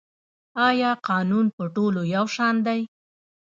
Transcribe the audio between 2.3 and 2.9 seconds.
شان دی؟